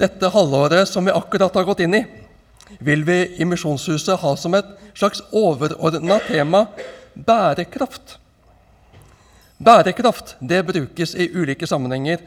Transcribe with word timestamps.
Dette 0.00 0.30
halvåret 0.32 0.88
som 0.88 1.04
vi 1.04 1.12
akkurat 1.12 1.54
har 1.54 1.66
gått 1.68 1.82
inn 1.84 1.94
i, 1.94 2.02
vil 2.80 3.04
vi 3.04 3.18
i 3.36 3.44
Misjonshuset 3.44 4.20
ha 4.20 4.32
som 4.36 4.54
et 4.56 4.68
slags 4.94 5.20
overordna 5.32 6.18
tema 6.26 6.66
bærekraft. 7.14 8.16
Bærekraft 9.62 10.36
det 10.40 10.62
brukes 10.66 11.14
i 11.14 11.28
ulike 11.34 11.66
sammenhenger, 11.66 12.24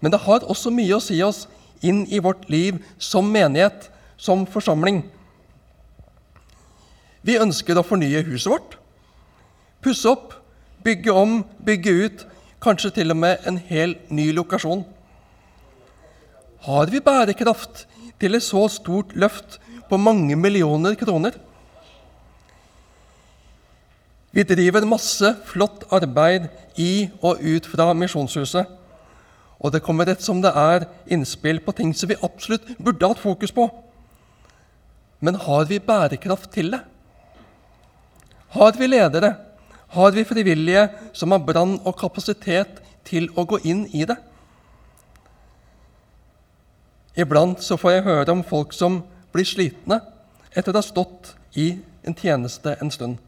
men 0.00 0.12
det 0.12 0.22
har 0.22 0.46
også 0.46 0.70
mye 0.70 0.94
å 0.96 1.02
si 1.02 1.18
oss 1.22 1.44
inn 1.84 2.04
i 2.06 2.22
vårt 2.22 2.46
liv 2.48 2.78
som 2.98 3.26
menighet, 3.28 3.90
som 4.16 4.46
forsamling. 4.46 5.02
Vi 7.24 7.36
ønsker 7.40 7.76
å 7.76 7.84
fornye 7.84 8.22
huset 8.28 8.52
vårt, 8.52 8.78
pusse 9.82 10.08
opp, 10.08 10.32
bygge 10.84 11.12
om, 11.12 11.42
bygge 11.64 11.92
ut, 12.04 12.26
kanskje 12.62 12.94
til 13.00 13.12
og 13.12 13.18
med 13.20 13.44
en 13.48 13.58
hel 13.58 13.96
ny 14.08 14.30
lokasjon. 14.36 14.84
Har 16.64 16.88
vi 16.88 17.00
bærekraft 17.04 17.82
til 18.20 18.38
et 18.38 18.44
så 18.44 18.62
stort 18.72 19.12
løft 19.20 19.58
på 19.90 19.98
mange 20.00 20.36
millioner 20.36 20.96
kroner? 20.96 21.36
Vi 24.32 24.46
driver 24.48 24.88
masse 24.88 25.34
flott 25.44 25.84
arbeid 25.92 26.48
i 26.80 27.10
og 27.20 27.44
ut 27.44 27.68
fra 27.68 27.90
Misjonshuset. 27.92 28.64
Og 29.60 29.72
det 29.76 29.84
kommer 29.84 30.08
rett 30.08 30.24
som 30.24 30.40
det 30.40 30.54
er 30.56 30.88
innspill 31.12 31.60
på 31.60 31.76
ting 31.76 31.92
som 31.92 32.08
vi 32.08 32.20
absolutt 32.24 32.72
burde 32.80 33.12
hatt 33.12 33.20
fokus 33.20 33.52
på. 33.52 33.68
Men 35.20 35.36
har 35.36 35.68
vi 35.68 35.84
bærekraft 35.84 36.50
til 36.56 36.72
det? 36.72 36.80
Har 38.56 38.72
vi 38.80 38.88
ledere? 38.88 39.36
Har 39.92 40.16
vi 40.16 40.24
frivillige 40.24 40.88
som 41.12 41.30
har 41.30 41.44
brann 41.44 41.76
og 41.84 41.96
kapasitet 42.00 42.80
til 43.04 43.28
å 43.36 43.44
gå 43.44 43.60
inn 43.68 43.84
i 43.92 44.08
det? 44.08 44.16
Iblant 47.14 47.62
så 47.62 47.76
får 47.78 47.92
jeg 47.92 48.06
høre 48.08 48.32
om 48.34 48.42
folk 48.46 48.72
som 48.74 49.02
blir 49.34 49.46
slitne 49.46 50.00
etter 50.54 50.72
å 50.74 50.80
ha 50.80 50.86
stått 50.86 51.34
i 51.58 51.76
en 52.06 52.16
tjeneste 52.18 52.74
en 52.82 52.90
stund. 52.90 53.20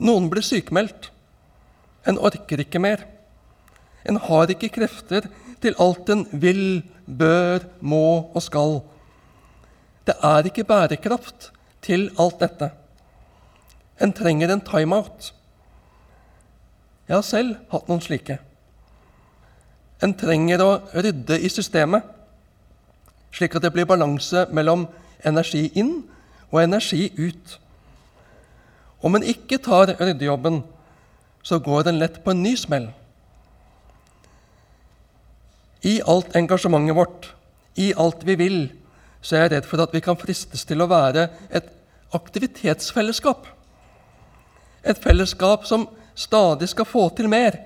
Noen 0.00 0.28
blir 0.32 0.44
sykemeldt. 0.44 1.10
En 2.08 2.20
orker 2.20 2.62
ikke 2.62 2.80
mer. 2.80 3.04
En 4.08 4.20
har 4.20 4.52
ikke 4.52 4.72
krefter 4.72 5.28
til 5.60 5.76
alt 5.80 6.08
en 6.12 6.24
vil, 6.32 6.82
bør, 7.04 7.66
må 7.80 8.30
og 8.32 8.44
skal. 8.44 8.78
Det 10.08 10.16
er 10.24 10.48
ikke 10.48 10.64
bærekraft 10.68 11.50
til 11.84 12.08
alt 12.20 12.40
dette. 12.40 12.70
En 14.00 14.12
trenger 14.16 14.52
en 14.52 14.64
timeout. 14.64 15.32
Jeg 17.08 17.16
har 17.16 17.26
selv 17.26 17.56
hatt 17.72 17.88
noen 17.90 18.00
slike. 18.04 18.38
En 20.00 20.16
trenger 20.16 20.64
å 20.64 20.70
rydde 20.94 21.36
i 21.44 21.50
systemet 21.52 22.19
slik 23.32 23.54
at 23.56 23.62
det 23.62 23.72
blir 23.74 23.88
balanse 23.88 24.46
mellom 24.54 24.86
energi 25.26 25.68
inn 25.78 26.02
og 26.50 26.62
energi 26.62 27.08
ut. 27.18 27.58
Om 29.00 29.16
en 29.16 29.26
ikke 29.26 29.60
tar 29.62 29.94
ryddejobben, 30.00 30.62
så 31.42 31.58
går 31.58 31.88
en 31.88 32.00
lett 32.00 32.20
på 32.24 32.34
en 32.34 32.42
ny 32.42 32.54
smell. 32.56 32.90
I 35.82 36.00
alt 36.04 36.36
engasjementet 36.36 36.96
vårt, 36.96 37.30
i 37.80 37.92
alt 37.96 38.26
vi 38.28 38.36
vil, 38.36 38.58
så 39.22 39.36
er 39.36 39.46
jeg 39.46 39.52
redd 39.54 39.68
for 39.68 39.80
at 39.80 39.94
vi 39.94 40.02
kan 40.04 40.18
fristes 40.20 40.66
til 40.68 40.82
å 40.82 40.88
være 40.90 41.28
et 41.48 41.70
aktivitetsfellesskap. 42.16 43.46
Et 44.84 45.00
fellesskap 45.00 45.64
som 45.68 45.86
stadig 46.16 46.68
skal 46.72 46.88
få 46.88 47.08
til 47.16 47.28
mer, 47.32 47.56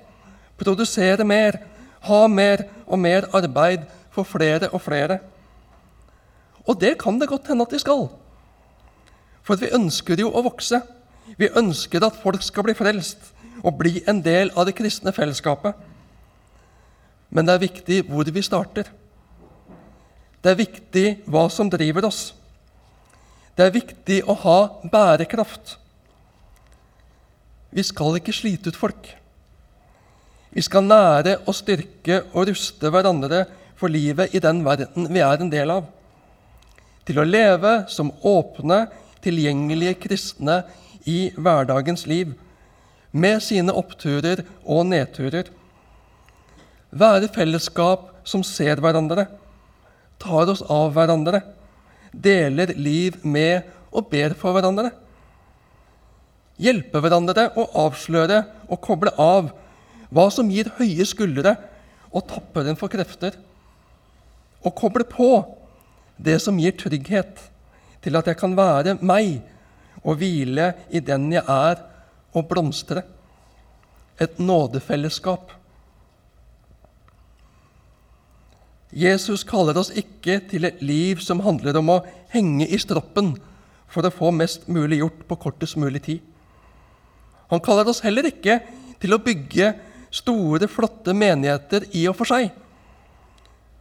produsere 0.59 1.27
mer, 1.27 1.59
ha 2.07 2.27
mer 2.29 2.67
og 2.87 3.01
mer 3.01 3.27
arbeid 3.35 3.87
for 4.15 4.27
flere 4.29 4.71
og 4.71 4.83
flere. 4.85 5.19
Og 6.65 6.81
det 6.81 6.97
kan 7.01 7.19
det 7.21 7.29
godt 7.29 7.49
hende 7.51 7.67
at 7.67 7.73
de 7.75 7.81
skal. 7.83 8.07
For 9.45 9.61
vi 9.61 9.73
ønsker 9.77 10.21
jo 10.21 10.31
å 10.33 10.45
vokse. 10.45 10.81
Vi 11.37 11.53
ønsker 11.57 12.05
at 12.05 12.21
folk 12.23 12.43
skal 12.45 12.67
bli 12.67 12.77
frelst 12.77 13.33
og 13.65 13.77
bli 13.81 14.03
en 14.09 14.21
del 14.25 14.53
av 14.57 14.67
det 14.69 14.77
kristne 14.77 15.13
fellesskapet. 15.13 15.77
Men 17.35 17.47
det 17.47 17.55
er 17.55 17.65
viktig 17.65 17.99
hvor 18.09 18.29
vi 18.29 18.45
starter. 18.45 18.89
Det 20.45 20.53
er 20.53 20.61
viktig 20.61 21.07
hva 21.31 21.47
som 21.53 21.71
driver 21.73 22.09
oss. 22.09 22.35
Det 23.57 23.65
er 23.65 23.75
viktig 23.75 24.21
å 24.29 24.37
ha 24.45 24.59
bærekraft. 24.93 25.77
Vi 27.75 27.83
skal 27.83 28.19
ikke 28.19 28.35
slite 28.35 28.71
ut 28.71 28.79
folk. 28.79 29.09
Vi 30.55 30.63
skal 30.63 30.87
nære 30.87 31.41
og 31.49 31.57
styrke 31.57 32.21
og 32.33 32.49
ruste 32.51 32.91
hverandre 32.93 33.45
for 33.79 33.91
livet 33.91 34.35
i 34.35 34.43
den 34.43 34.61
verden 34.67 35.09
vi 35.11 35.23
er 35.25 35.41
en 35.41 35.51
del 35.51 35.73
av 35.75 35.89
til 37.05 37.21
å 37.21 37.27
leve 37.29 37.85
som 37.93 38.13
åpne, 38.25 38.87
tilgjengelige 39.25 39.99
kristne 40.07 40.63
i 41.09 41.31
hverdagens 41.37 42.07
liv, 42.09 42.35
med 43.15 43.43
sine 43.45 43.73
oppturer 43.77 44.43
og 44.65 44.89
nedturer. 44.91 45.49
Være 46.91 47.31
fellesskap 47.35 48.11
som 48.27 48.43
ser 48.47 48.81
hverandre, 48.83 49.29
tar 50.21 50.51
oss 50.51 50.65
av 50.71 50.93
hverandre, 50.97 51.43
deler 52.11 52.75
liv 52.79 53.21
med 53.23 53.67
og 53.95 54.09
ber 54.11 54.35
for 54.39 54.57
hverandre. 54.57 54.91
Hjelpe 56.61 57.01
hverandre 57.03 57.49
å 57.59 57.67
avsløre 57.85 58.45
og 58.69 58.81
koble 58.83 59.11
av 59.19 59.51
hva 60.15 60.29
som 60.31 60.51
gir 60.51 60.71
høye 60.79 61.07
skuldre 61.07 61.57
og 62.15 62.27
tapper 62.31 62.71
en 62.71 62.79
for 62.79 62.93
krefter. 62.93 63.35
Og 64.65 64.75
koble 64.79 65.07
på 65.09 65.29
det 66.17 66.39
som 66.43 66.59
gir 66.61 66.77
trygghet 66.79 67.43
til 68.05 68.17
at 68.19 68.29
jeg 68.31 68.39
kan 68.39 68.55
være 68.57 68.99
meg 69.03 69.41
og 70.05 70.19
hvile 70.21 70.73
i 70.93 71.01
den 71.01 71.31
jeg 71.33 71.45
er, 71.49 71.81
og 72.35 72.49
blomstre. 72.51 73.05
Et 74.21 74.39
nådefellesskap. 74.39 75.53
Jesus 78.95 79.43
kaller 79.47 79.79
oss 79.79 79.91
ikke 79.95 80.39
til 80.51 80.67
et 80.69 80.83
liv 80.83 81.23
som 81.23 81.43
handler 81.43 81.79
om 81.81 81.91
å 81.97 82.03
henge 82.35 82.67
i 82.67 82.79
stroppen 82.79 83.33
for 83.91 84.07
å 84.07 84.13
få 84.15 84.31
mest 84.35 84.69
mulig 84.71 85.01
gjort 85.01 85.25
på 85.31 85.39
kortest 85.47 85.79
mulig 85.81 86.03
tid. 86.07 86.21
Han 87.51 87.63
kaller 87.63 87.91
oss 87.91 88.03
heller 88.05 88.27
ikke 88.29 88.61
til 89.03 89.15
å 89.15 89.23
bygge 89.23 89.73
store, 90.15 90.69
flotte 90.71 91.15
menigheter 91.15 91.89
i 91.95 92.05
og 92.11 92.17
for 92.19 92.31
seg, 92.31 92.53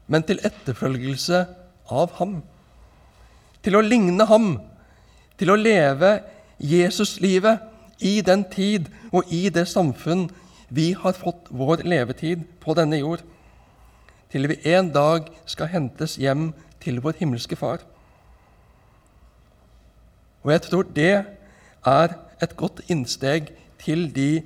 men 0.10 0.26
til 0.26 0.42
etterfølgelse 0.46 1.44
av 1.94 2.16
ham. 2.20 2.42
Til 3.64 3.78
å 3.78 3.84
ligne 3.86 4.26
ham, 4.30 4.58
til 5.38 5.54
å 5.54 5.60
leve 5.60 6.18
Jesuslivet 6.64 8.04
i 8.04 8.20
den 8.26 8.44
tid 8.52 8.90
og 9.12 9.30
i 9.34 9.48
det 9.54 9.66
samfunn 9.72 10.28
vi 10.74 10.92
har 10.98 11.16
fått 11.18 11.50
vår 11.54 11.84
levetid 11.86 12.46
på 12.64 12.76
denne 12.78 13.00
jord, 13.02 13.22
til 14.34 14.50
vi 14.50 14.58
en 14.74 14.90
dag 14.94 15.30
skal 15.46 15.70
hentes 15.70 16.18
hjem 16.18 16.52
til 16.82 16.98
vår 17.04 17.20
himmelske 17.20 17.58
Far. 17.60 17.84
Og 20.44 20.52
jeg 20.52 20.64
tror 20.66 20.90
det 20.96 21.14
er 21.86 22.16
et 22.42 22.56
godt 22.58 22.82
innsteg 22.92 23.54
til 23.84 24.08
de 24.16 24.42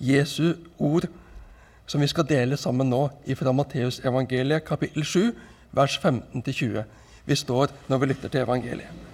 Jesu 0.00 0.56
ord 0.78 1.06
som 1.86 2.02
vi 2.02 2.08
skal 2.10 2.26
dele 2.28 2.58
sammen 2.60 2.90
nå 2.90 3.06
fra 3.38 3.52
Matteusevangeliet 3.52 4.66
kapittel 4.66 5.04
7, 5.04 5.32
vers 5.76 5.98
15-20. 6.02 6.82
Vi 7.26 7.36
står 7.36 7.70
når 7.88 8.00
vi 8.00 8.10
lytter 8.10 8.32
til 8.32 8.44
evangeliet. 8.44 9.06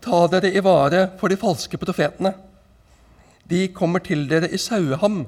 Ta 0.00 0.22
dere 0.32 0.52
i 0.56 0.62
vare 0.64 1.08
for 1.20 1.28
de 1.28 1.36
falske 1.40 1.78
profetene. 1.80 2.32
De 3.50 3.66
kommer 3.76 4.00
til 4.04 4.24
dere 4.30 4.48
i 4.48 4.58
saueham, 4.60 5.24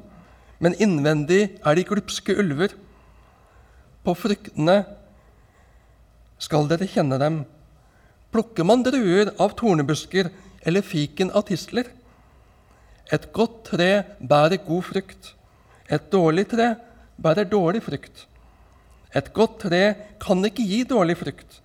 men 0.63 0.77
innvendig 0.81 1.43
er 1.61 1.77
de 1.77 1.85
glupske 1.85 2.37
ulver. 2.39 2.73
På 4.03 4.15
fruktene 4.19 4.83
skal 6.43 6.71
dere 6.71 6.89
kjenne 6.89 7.19
dem. 7.21 7.43
Plukker 8.33 8.65
man 8.65 8.85
druer 8.87 9.35
av 9.43 9.53
tornebusker 9.59 10.31
eller 10.65 10.87
fiken 10.87 11.35
av 11.37 11.45
tisler? 11.51 11.91
Et 13.13 13.29
godt 13.35 13.59
tre 13.75 13.91
bærer 14.23 14.63
god 14.65 14.87
frukt. 14.89 15.35
Et 15.93 16.09
dårlig 16.13 16.47
tre 16.49 16.73
bærer 17.21 17.49
dårlig 17.49 17.83
frukt. 17.83 18.27
Et 19.15 19.33
godt 19.33 19.59
tre 19.67 19.83
kan 20.21 20.45
ikke 20.45 20.65
gi 20.65 20.83
dårlig 20.89 21.19
frukt, 21.21 21.59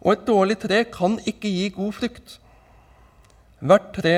og 0.00 0.12
et 0.12 0.26
dårlig 0.26 0.58
tre 0.60 0.84
kan 0.84 1.18
ikke 1.26 1.48
gi 1.48 1.68
god 1.76 1.92
frukt. 1.96 2.36
Hvert 3.60 3.92
tre 3.96 4.16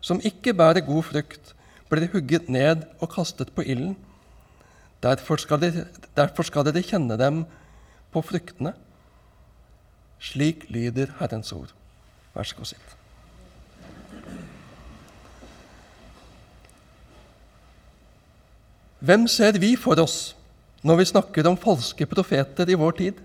som 0.00 0.20
ikke 0.24 0.54
bærer 0.54 0.84
god 0.86 1.02
frukt, 1.10 1.54
blir 1.90 2.08
hugget 2.12 2.48
ned 2.48 2.86
og 3.00 3.12
kastet 3.12 3.52
på 3.52 3.62
ilden. 3.62 3.96
Derfor 5.02 5.36
skal, 5.36 5.60
dere, 5.60 5.86
derfor 6.16 6.46
skal 6.46 6.64
dere 6.64 6.82
kjenne 6.86 7.18
dem 7.18 7.44
på 8.12 8.22
fruktene. 8.22 8.72
Slik 10.22 10.68
lyder 10.70 11.12
Herrens 11.18 11.52
ord. 11.52 11.74
Vær 12.34 12.46
så 12.46 12.56
god, 12.56 12.70
sitt. 12.70 13.01
Hvem 19.02 19.26
ser 19.26 19.58
vi 19.58 19.74
for 19.74 19.98
oss 19.98 20.36
når 20.86 21.00
vi 21.00 21.08
snakker 21.10 21.46
om 21.50 21.58
falske 21.58 22.06
profeter 22.06 22.68
i 22.70 22.78
vår 22.78 22.94
tid? 23.00 23.18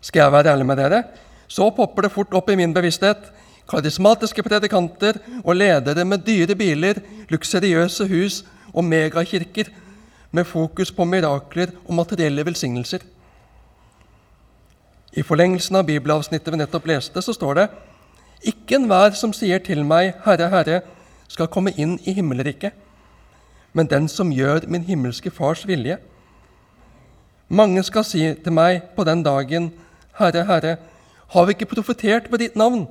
Skal 0.00 0.22
jeg 0.22 0.32
være 0.32 0.52
ærlig 0.52 0.66
med 0.66 0.78
dere, 0.78 1.02
så 1.50 1.66
popper 1.74 2.06
det 2.06 2.14
fort 2.14 2.34
opp 2.38 2.50
i 2.50 2.56
min 2.58 2.74
bevissthet 2.74 3.32
karismatiske 3.68 4.42
predikanter 4.46 5.18
og 5.42 5.56
ledere 5.56 6.04
med 6.06 6.24
dyre 6.24 6.54
biler, 6.56 7.02
luksuriøse 7.28 8.06
hus 8.08 8.40
og 8.72 8.84
megakirker 8.84 9.68
med 10.30 10.46
fokus 10.46 10.92
på 10.92 11.04
mirakler 11.04 11.74
og 11.86 11.94
materielle 11.98 12.44
velsignelser. 12.46 13.02
I 15.16 15.24
forlengelsen 15.24 15.76
av 15.76 15.86
bibelavsnittet 15.88 16.52
vi 16.52 16.60
nettopp 16.60 16.86
leste, 16.88 17.22
så 17.24 17.34
står 17.34 17.54
det 17.58 17.68
ikke 18.46 18.78
enhver 18.78 19.16
som 19.18 19.32
sier 19.34 19.58
til 19.64 19.82
meg, 19.84 20.14
Herre, 20.24 20.50
Herre, 20.52 20.82
skal 21.28 21.50
komme 21.50 21.74
inn 21.76 21.96
i 22.06 22.14
himmelriket, 22.16 22.76
men 23.72 23.88
den 23.90 24.08
som 24.08 24.32
gjør 24.32 24.66
min 24.70 24.84
himmelske 24.86 25.30
Fars 25.30 25.64
vilje. 25.68 25.98
Mange 27.48 27.82
skal 27.86 28.04
si 28.04 28.22
til 28.44 28.54
meg 28.54 28.90
på 28.96 29.04
den 29.08 29.22
dagen, 29.24 29.70
Herre, 30.18 30.44
Herre, 30.48 30.76
har 31.28 31.46
vi 31.46 31.54
ikke 31.54 31.70
profetert 31.70 32.30
ved 32.32 32.42
ditt 32.42 32.56
navn? 32.56 32.86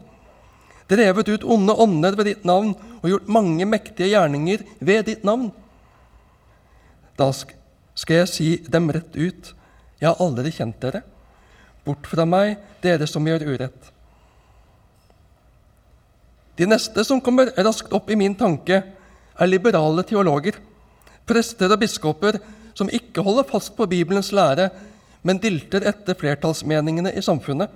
Drevet 0.88 1.30
ut 1.30 1.44
onde 1.44 1.76
ånder 1.76 2.16
ved 2.16 2.30
ditt 2.30 2.46
navn 2.48 2.76
og 3.02 3.10
gjort 3.10 3.30
mange 3.30 3.66
mektige 3.68 4.14
gjerninger 4.14 4.64
ved 4.80 5.10
ditt 5.10 5.26
navn? 5.28 5.50
Da 7.18 7.32
skal 7.34 8.22
jeg 8.22 8.32
si 8.32 8.50
dem 8.70 8.90
rett 8.94 9.18
ut, 9.18 9.54
jeg 9.98 10.08
har 10.08 10.22
aldri 10.22 10.54
kjent 10.54 10.78
dere. 10.82 11.02
Bort 11.86 12.08
fra 12.10 12.26
meg, 12.30 12.58
dere 12.84 13.08
som 13.10 13.26
gjør 13.26 13.48
urett. 13.48 13.92
De 16.58 16.66
neste 16.66 17.04
som 17.06 17.22
kommer 17.22 17.52
raskt 17.58 17.94
opp 17.94 18.10
i 18.10 18.18
min 18.18 18.36
tanke, 18.38 18.82
er 19.38 19.50
liberale 19.50 20.02
teologer, 20.06 20.58
prester 21.28 21.72
og 21.74 21.82
biskoper 21.82 22.40
som 22.78 22.92
ikke 22.94 23.24
holder 23.26 23.48
fast 23.50 23.76
på 23.78 23.88
Bibelens 23.90 24.32
lære, 24.32 24.70
men 25.24 25.42
dilter 25.42 25.86
etter 25.90 26.16
flertallsmeningene 26.18 27.14
i 27.18 27.24
samfunnet. 27.26 27.70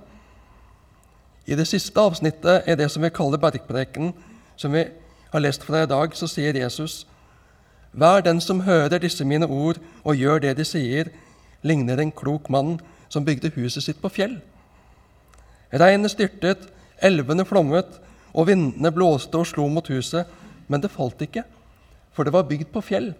I 1.46 1.58
det 1.58 1.66
siste 1.66 2.00
avsnittet 2.00 2.68
er 2.70 2.78
det 2.78 2.88
som 2.90 3.02
vi 3.02 3.10
kaller 3.10 3.40
bergprekenen, 3.42 4.12
som 4.56 4.72
vi 4.72 4.84
har 5.32 5.42
lest 5.42 5.64
fra 5.66 5.82
i 5.82 5.90
dag, 5.90 6.14
så 6.14 6.28
sier 6.30 6.56
Jesus 6.56 7.06
Vær 7.92 8.22
den 8.24 8.38
som 8.40 8.62
hører 8.64 9.02
disse 9.02 9.24
mine 9.24 9.44
ord 9.44 9.76
og 10.00 10.16
gjør 10.16 10.38
det 10.40 10.54
de 10.56 10.64
sier, 10.64 11.10
ligner 11.62 12.00
en 12.00 12.12
klok 12.12 12.48
mann 12.48 12.78
som 13.12 13.24
bygde 13.26 13.52
huset 13.56 13.84
sitt 13.84 14.00
på 14.00 14.08
fjell. 14.08 14.38
Regnet 15.72 16.14
styrtet, 16.14 16.64
elvene 17.04 17.44
flommet, 17.44 17.98
og 18.32 18.48
vindene 18.48 18.92
blåste 18.94 19.36
og 19.36 19.46
slo 19.50 19.66
mot 19.68 19.88
huset, 19.92 20.24
men 20.68 20.80
det 20.80 20.92
falt 20.94 21.20
ikke, 21.20 21.44
for 22.16 22.24
det 22.24 22.32
var 22.32 22.48
bygd 22.48 22.70
på 22.72 22.80
fjell. 22.84 23.10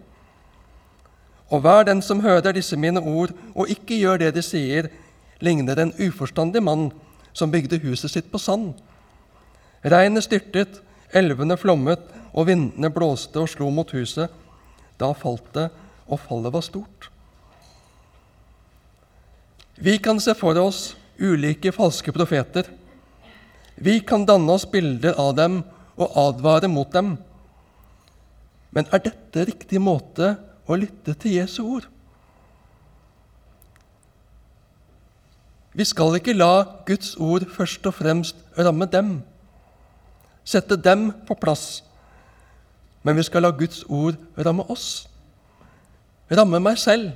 Og 1.53 1.61
hver 1.61 1.85
den 1.85 2.01
som 2.01 2.23
hører 2.23 2.55
disse 2.55 2.77
mine 2.79 3.01
ord 3.01 3.33
og 3.53 3.69
ikke 3.69 3.99
gjør 3.99 4.23
det 4.23 4.31
de 4.33 4.41
sier, 4.41 4.89
ligner 5.43 5.77
en 5.77 5.93
uforstandig 6.01 6.63
mann 6.65 6.87
som 7.33 7.51
bygde 7.53 7.81
huset 7.83 8.09
sitt 8.09 8.31
på 8.31 8.41
sand. 8.41 8.71
Regnet 9.85 10.25
styrtet, 10.25 10.79
elvene 11.13 11.57
flommet, 11.59 12.01
og 12.33 12.47
vindene 12.49 12.89
blåste 12.89 13.37
og 13.43 13.51
slo 13.51 13.69
mot 13.69 13.91
huset. 13.93 14.31
Da 14.97 15.11
falt 15.13 15.51
det, 15.53 15.67
og 16.09 16.21
fallet 16.25 16.53
var 16.53 16.65
stort. 16.65 17.09
Vi 19.77 19.97
kan 20.01 20.19
se 20.21 20.33
for 20.37 20.57
oss 20.57 20.95
ulike 21.19 21.73
falske 21.75 22.13
profeter. 22.15 22.65
Vi 23.75 23.99
kan 23.99 24.25
danne 24.25 24.53
oss 24.53 24.65
bilder 24.69 25.17
av 25.19 25.35
dem 25.37 25.61
og 25.97 26.17
advare 26.17 26.69
mot 26.71 26.89
dem. 26.93 27.15
Men 28.73 28.89
er 28.89 29.03
dette 29.05 29.45
riktig 29.49 29.81
måte 29.81 30.33
å 30.67 30.77
lytte 30.79 31.15
til 31.19 31.37
Jesu 31.39 31.61
ord? 31.65 31.87
Vi 35.73 35.85
skal 35.89 36.19
ikke 36.19 36.35
la 36.37 36.65
Guds 36.85 37.15
ord 37.17 37.47
først 37.49 37.87
og 37.89 37.95
fremst 37.97 38.37
ramme 38.57 38.85
dem, 38.85 39.15
sette 40.45 40.77
dem 40.77 41.09
på 41.25 41.37
plass, 41.39 41.81
men 43.03 43.17
vi 43.17 43.25
skal 43.25 43.47
la 43.47 43.51
Guds 43.57 43.81
ord 43.89 44.19
ramme 44.37 44.67
oss, 44.69 45.07
ramme 46.29 46.61
meg 46.61 46.77
selv, 46.77 47.15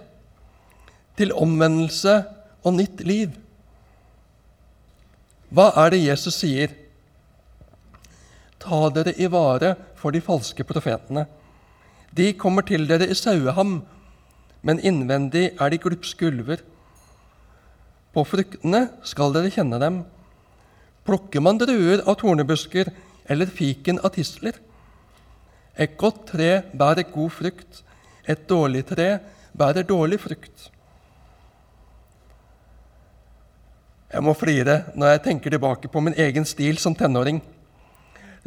til 1.18 1.34
omvendelse 1.34 2.18
og 2.66 2.76
nytt 2.78 3.06
liv. 3.06 3.38
Hva 5.54 5.70
er 5.84 5.94
det 5.94 6.04
Jesus 6.04 6.42
sier? 6.42 6.74
Ta 8.62 8.88
dere 8.94 9.14
i 9.16 9.30
vare 9.32 9.76
for 9.98 10.14
de 10.14 10.22
falske 10.22 10.66
profetene. 10.68 11.24
De 12.18 12.32
kommer 12.34 12.66
til 12.66 12.88
dere 12.90 13.06
i 13.12 13.16
saueham, 13.18 13.82
men 14.66 14.82
innvendig 14.82 15.52
er 15.54 15.70
de 15.70 15.78
glupske 15.82 16.32
ulver. 16.32 16.64
På 18.14 18.24
fruktene 18.26 18.88
skal 19.06 19.36
dere 19.36 19.52
kjenne 19.54 19.78
dem. 19.82 20.00
Plukker 21.06 21.44
man 21.46 21.60
druer 21.62 22.02
av 22.10 22.18
tornebusker 22.20 22.90
eller 23.30 23.52
fiken 23.54 24.02
av 24.02 24.16
tisler? 24.16 24.58
Et 25.78 25.94
godt 26.00 26.24
tre 26.32 26.64
bærer 26.74 27.06
god 27.14 27.30
frukt, 27.36 27.84
et 28.26 28.48
dårlig 28.50 28.82
tre 28.90 29.20
bærer 29.54 29.86
dårlig 29.86 30.18
frukt. 30.24 30.72
Jeg 34.08 34.24
må 34.24 34.34
flire 34.34 34.80
når 34.96 35.14
jeg 35.14 35.24
tenker 35.28 35.54
tilbake 35.54 35.92
på 35.94 36.02
min 36.02 36.18
egen 36.18 36.48
stil 36.50 36.80
som 36.82 36.96
tenåring. 36.98 37.44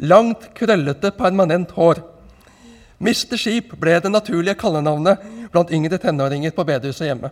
Langt, 0.01 0.49
krøllete, 0.57 1.13
permanent 1.15 1.71
hår. 1.77 2.01
Mr. 3.01 3.33
Skip 3.39 3.73
ble 3.81 3.95
det 3.97 4.11
naturlige 4.13 4.59
kallenavnet 4.61 5.23
blant 5.51 5.71
yngre 5.73 5.97
tenåringer 5.97 6.53
på 6.53 6.65
bedehuset 6.67 7.09
hjemme. 7.09 7.31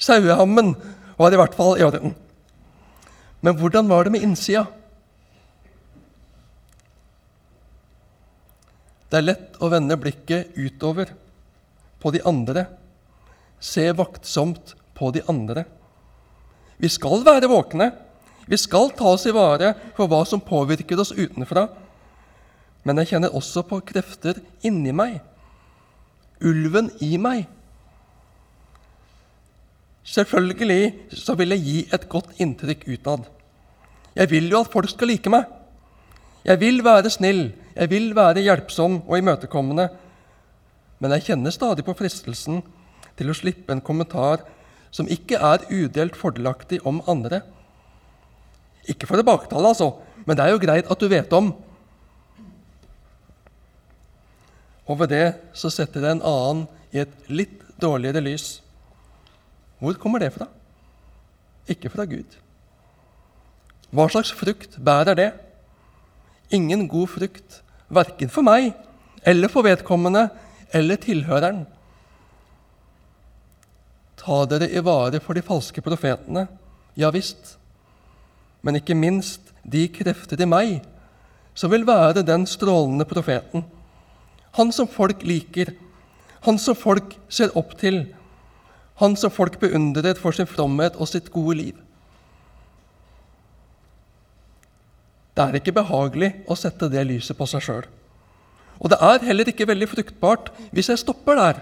Sauehammen 0.00 0.76
var 1.18 1.34
i 1.34 1.40
hvert 1.40 1.56
fall 1.58 1.74
i 1.76 1.84
orden. 1.84 2.14
Men 3.42 3.56
hvordan 3.58 3.88
var 3.90 4.06
det 4.06 4.14
med 4.14 4.22
innsida? 4.24 4.66
Det 9.10 9.18
er 9.18 9.26
lett 9.26 9.58
å 9.58 9.68
vende 9.72 9.98
blikket 9.98 10.54
utover, 10.54 11.10
på 12.00 12.12
de 12.14 12.22
andre. 12.24 12.64
Se 13.60 13.90
vaktsomt 13.92 14.76
på 14.96 15.10
de 15.12 15.24
andre. 15.28 15.66
Vi 16.80 16.88
skal 16.88 17.26
være 17.26 17.50
våkne. 17.50 17.90
Vi 18.46 18.56
skal 18.56 18.88
ta 18.96 19.10
oss 19.12 19.26
i 19.28 19.34
vare 19.34 19.74
for 19.98 20.08
hva 20.08 20.22
som 20.24 20.40
påvirker 20.40 21.02
oss 21.02 21.12
utenfra. 21.12 21.66
Men 22.84 23.00
jeg 23.00 23.12
kjenner 23.12 23.34
også 23.36 23.64
på 23.68 23.80
krefter 23.86 24.40
inni 24.64 24.92
meg. 24.96 25.18
Ulven 26.40 26.88
i 27.04 27.16
meg. 27.20 27.44
Selvfølgelig 30.10 31.14
så 31.20 31.36
vil 31.38 31.54
jeg 31.54 31.64
gi 31.66 31.80
et 31.92 32.08
godt 32.10 32.40
inntrykk 32.40 32.86
utad. 32.88 33.26
Jeg 34.16 34.30
vil 34.30 34.48
jo 34.50 34.62
at 34.64 34.72
folk 34.72 34.90
skal 34.90 35.12
like 35.12 35.30
meg. 35.30 35.44
Jeg 36.44 36.60
vil 36.60 36.80
være 36.84 37.12
snill, 37.12 37.50
jeg 37.76 37.90
vil 37.90 38.14
være 38.16 38.42
hjelpsom 38.42 39.02
og 39.06 39.18
imøtekommende. 39.18 39.90
Men 41.00 41.14
jeg 41.16 41.28
kjenner 41.28 41.52
stadig 41.52 41.84
på 41.84 41.94
fristelsen 41.96 42.62
til 43.18 43.30
å 43.30 43.36
slippe 43.36 43.72
en 43.74 43.84
kommentar 43.84 44.42
som 44.90 45.08
ikke 45.08 45.38
er 45.38 45.66
udelt 45.70 46.16
fordelaktig 46.18 46.80
om 46.88 47.02
andre. 47.08 47.42
Ikke 48.88 49.06
for 49.06 49.20
å 49.20 49.26
baktale, 49.26 49.70
altså, 49.70 49.92
men 50.24 50.36
det 50.36 50.46
er 50.46 50.54
jo 50.54 50.62
greit 50.62 50.88
at 50.90 51.00
du 51.00 51.06
vet 51.12 51.32
om. 51.36 51.52
Og 54.90 54.98
ved 54.98 55.12
det 55.14 55.26
så 55.54 55.70
setter 55.70 56.02
jeg 56.02 56.18
en 56.18 56.26
annen 56.26 56.66
i 56.90 57.02
et 57.04 57.30
litt 57.30 57.62
dårligere 57.80 58.22
lys. 58.24 58.58
Hvor 59.78 59.94
kommer 60.00 60.22
det 60.22 60.32
fra? 60.34 60.48
Ikke 61.70 61.92
fra 61.92 62.04
Gud. 62.10 62.26
Hva 63.94 64.06
slags 64.10 64.32
frukt 64.34 64.76
bærer 64.82 65.16
det? 65.18 65.30
Ingen 66.50 66.88
god 66.90 67.08
frukt, 67.14 67.60
verken 67.88 68.30
for 68.30 68.46
meg 68.46 68.72
eller 69.26 69.50
for 69.52 69.66
vedkommende 69.66 70.26
eller 70.74 70.98
tilhøreren. 70.98 71.64
Ta 74.20 74.44
dere 74.50 74.68
i 74.68 74.82
vare 74.84 75.22
for 75.22 75.38
de 75.38 75.42
falske 75.42 75.82
profetene, 75.82 76.44
ja 76.98 77.08
visst, 77.14 77.56
men 78.60 78.76
ikke 78.76 78.98
minst 78.98 79.54
de 79.64 79.86
krefter 79.92 80.42
i 80.42 80.48
meg 80.48 80.80
som 81.54 81.72
vil 81.72 81.86
være 81.86 82.24
den 82.26 82.46
strålende 82.48 83.06
profeten. 83.08 83.64
Han 84.58 84.72
som 84.74 84.88
folk 84.90 85.22
liker, 85.22 85.74
han 86.46 86.58
som 86.58 86.76
folk 86.78 87.14
ser 87.28 87.52
opp 87.58 87.76
til, 87.78 88.02
han 89.00 89.16
som 89.16 89.32
folk 89.32 89.58
beundret 89.60 90.18
for 90.20 90.36
sin 90.36 90.48
fromhet 90.48 90.96
og 91.00 91.08
sitt 91.08 91.30
gode 91.32 91.56
liv. 91.56 91.78
Det 95.36 95.46
er 95.46 95.56
ikke 95.60 95.76
behagelig 95.78 96.34
å 96.50 96.56
sette 96.58 96.90
det 96.92 97.06
lyset 97.08 97.38
på 97.38 97.46
seg 97.48 97.64
sjøl. 97.64 97.86
Og 98.80 98.90
det 98.92 98.98
er 99.04 99.26
heller 99.28 99.48
ikke 99.52 99.68
veldig 99.68 99.88
fruktbart 99.88 100.50
hvis 100.72 100.90
jeg 100.92 101.00
stopper 101.00 101.38
der. 101.38 101.60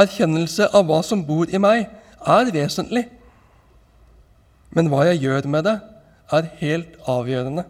Erkjennelse 0.00 0.68
av 0.76 0.86
hva 0.88 1.00
som 1.04 1.24
bor 1.26 1.50
i 1.50 1.60
meg, 1.60 1.88
er 2.20 2.52
vesentlig. 2.54 3.06
Men 4.70 4.88
hva 4.92 5.06
jeg 5.08 5.24
gjør 5.24 5.48
med 5.50 5.66
det, 5.66 5.76
er 6.30 6.50
helt 6.60 6.96
avgjørende. 7.10 7.64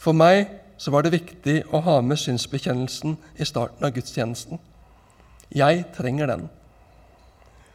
For 0.00 0.16
meg 0.16 0.48
så 0.80 0.92
var 0.94 1.04
det 1.04 1.12
viktig 1.12 1.58
å 1.76 1.82
ha 1.84 1.98
med 2.00 2.16
synsbekjennelsen 2.16 3.18
i 3.36 3.46
starten 3.48 3.84
av 3.84 3.92
gudstjenesten. 3.92 4.60
Jeg 5.52 5.82
trenger 5.92 6.30
den. 6.30 6.46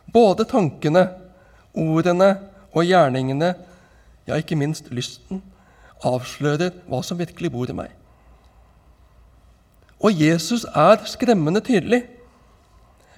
Både 0.09 0.47
tankene, 0.49 1.03
ordene 1.77 2.31
og 2.73 2.87
gjerningene, 2.87 3.51
ja, 4.25 4.39
ikke 4.39 4.57
minst 4.57 4.89
lysten, 4.89 5.43
avslører 6.05 6.73
hva 6.89 7.03
som 7.05 7.19
virkelig 7.19 7.51
bor 7.53 7.69
i 7.69 7.77
meg. 7.77 7.93
Og 10.01 10.17
Jesus 10.25 10.65
er 10.73 11.05
skremmende 11.09 11.61
tydelig. 11.65 12.01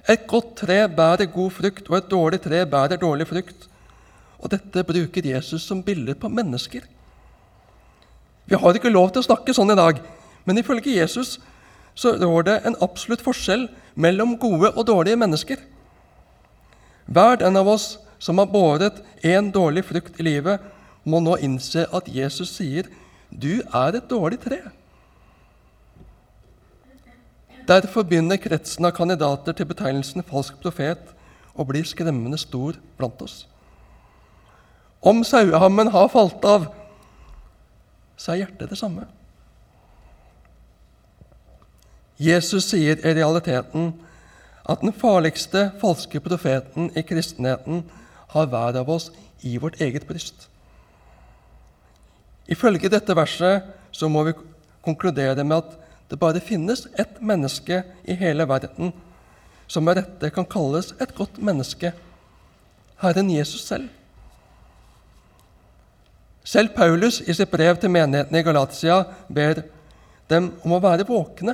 Et 0.08 0.28
godt 0.28 0.52
tre 0.66 0.82
bærer 0.88 1.32
god 1.32 1.56
frukt, 1.62 1.88
og 1.88 1.96
et 1.96 2.12
dårlig 2.12 2.42
tre 2.44 2.60
bærer 2.68 3.00
dårlig 3.00 3.28
frukt. 3.30 3.68
Og 4.38 4.52
dette 4.52 4.84
bruker 4.84 5.32
Jesus 5.32 5.64
som 5.64 5.80
bilder 5.82 6.14
på 6.14 6.28
mennesker. 6.28 6.84
Vi 8.48 8.56
har 8.56 8.76
ikke 8.76 8.92
lov 8.92 9.12
til 9.12 9.20
å 9.20 9.28
snakke 9.28 9.52
sånn 9.54 9.74
i 9.74 9.78
dag, 9.78 10.00
men 10.48 10.58
ifølge 10.60 10.96
Jesus 10.96 11.36
så 11.98 12.14
rår 12.16 12.46
det 12.46 12.56
en 12.64 12.78
absolutt 12.84 13.24
forskjell 13.24 13.66
mellom 13.98 14.36
gode 14.40 14.70
og 14.70 14.86
dårlige 14.88 15.18
mennesker. 15.20 15.60
Hver 17.08 17.40
den 17.42 17.58
av 17.60 17.68
oss 17.68 17.98
som 18.18 18.38
har 18.40 18.48
båret 18.52 19.02
én 19.24 19.50
dårlig 19.52 19.84
frukt 19.88 20.20
i 20.20 20.26
livet, 20.26 20.62
må 21.04 21.20
nå 21.20 21.36
innse 21.44 21.86
at 21.92 22.08
Jesus 22.08 22.56
sier, 22.56 22.88
'Du 23.30 23.60
er 23.74 23.96
et 23.96 24.10
dårlig 24.10 24.40
tre'. 24.40 24.70
Derfor 27.68 28.02
begynner 28.02 28.36
kretsen 28.36 28.84
av 28.84 28.92
kandidater 28.96 29.52
til 29.52 29.66
betegnelsen 29.66 30.22
falsk 30.22 30.56
profet 30.62 31.12
å 31.54 31.66
bli 31.68 31.82
skremmende 31.84 32.38
stor 32.38 32.78
blant 32.96 33.22
oss. 33.22 33.46
Om 35.02 35.24
sauehammen 35.24 35.90
har 35.92 36.08
falt 36.08 36.44
av, 36.44 36.66
så 38.18 38.34
er 38.34 38.42
hjertet 38.42 38.72
det 38.72 38.78
samme. 38.80 39.06
Jesus 42.18 42.66
sier 42.66 42.98
i 42.98 43.14
realiteten 43.14 43.92
at 44.68 44.82
den 44.82 44.92
farligste 44.92 45.68
falske 45.80 46.20
profeten 46.20 46.90
i 46.98 47.04
kristenheten 47.06 47.84
har 48.34 48.48
hver 48.50 48.80
av 48.80 48.90
oss 48.90 49.12
i 49.46 49.54
vårt 49.62 49.78
eget 49.80 50.06
bryst. 50.08 50.48
Ifølge 52.48 52.90
dette 52.90 53.14
verset 53.16 53.68
så 53.94 54.08
må 54.10 54.24
vi 54.26 54.34
konkludere 54.84 55.44
med 55.44 55.62
at 55.62 55.76
det 56.10 56.18
bare 56.18 56.42
finnes 56.42 56.86
ett 56.98 57.20
menneske 57.20 57.82
i 58.04 58.16
hele 58.18 58.48
verden 58.48 58.92
som 59.68 59.84
med 59.84 60.00
rette 60.00 60.30
kan 60.32 60.48
kalles 60.48 60.94
et 60.98 61.14
godt 61.14 61.38
menneske 61.44 61.92
Herren 62.98 63.30
Jesus 63.30 63.62
selv. 63.68 63.88
Selv 66.48 66.72
Paulus 66.72 67.20
i 67.20 67.34
sitt 67.36 67.50
brev 67.52 67.76
til 67.76 67.92
menigheten 67.92 68.36
i 68.38 68.44
Galatia 68.44 69.02
ber 69.28 69.58
dem 70.32 70.46
om 70.64 70.72
å 70.72 70.80
være 70.80 71.04
våkne, 71.08 71.52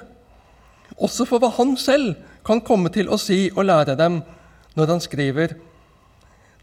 også 0.95 1.27
for 1.27 1.43
hva 1.43 1.51
han 1.57 1.73
selv 1.81 2.15
kan 2.47 2.63
komme 2.63 2.93
til 2.95 3.11
å 3.11 3.19
si 3.19 3.49
og 3.57 3.65
lære 3.67 3.97
dem 3.99 4.21
når 4.79 4.93
han 4.93 5.03
skriver 5.03 5.57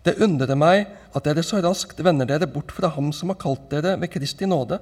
Det 0.06 0.16
undrer 0.24 0.56
meg 0.56 0.88
at 1.12 1.28
dere 1.28 1.44
så 1.44 1.60
raskt 1.62 2.00
vender 2.00 2.30
dere 2.30 2.48
bort 2.48 2.72
fra 2.72 2.94
ham 2.96 3.12
som 3.14 3.34
har 3.34 3.40
kalt 3.42 3.68
dere 3.70 3.98
ved 4.00 4.10
Kristi 4.14 4.48
nåde, 4.48 4.80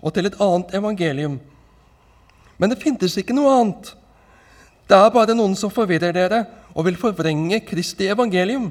og 0.00 0.14
til 0.16 0.26
et 0.26 0.40
annet 0.40 0.72
evangelium, 0.74 1.36
men 2.56 2.72
det 2.72 2.80
finnes 2.80 3.14
ikke 3.20 3.36
noe 3.36 3.52
annet. 3.60 3.92
Det 4.88 4.96
er 4.96 5.12
bare 5.14 5.36
noen 5.36 5.52
som 5.56 5.72
forvirrer 5.72 6.16
dere 6.16 6.46
og 6.72 6.88
vil 6.88 6.98
forvrenge 6.98 7.60
Kristi 7.68 8.08
evangelium. 8.08 8.70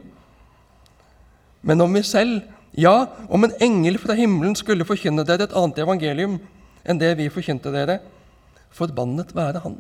Men 1.62 1.82
om 1.86 1.94
vi 1.94 2.04
selv, 2.04 2.42
ja, 2.78 3.08
om 3.30 3.44
en 3.44 3.56
engel 3.62 3.98
fra 4.02 4.16
himmelen 4.18 4.56
skulle 4.56 4.88
forkynne 4.88 5.26
dere 5.26 5.48
et 5.48 5.56
annet 5.58 5.82
evangelium 5.82 6.38
enn 6.86 7.00
det 7.02 7.16
vi 7.20 7.30
forkynte 7.34 7.72
dere, 7.74 8.00
forbannet 8.70 9.34
være 9.36 9.64
han. 9.64 9.80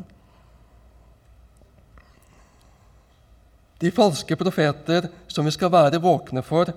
De 3.79 3.91
falske 3.95 4.35
profeter 4.35 5.07
som 5.31 5.47
vi 5.47 5.53
skal 5.55 5.71
være 5.71 6.01
våkne 6.03 6.43
for, 6.43 6.73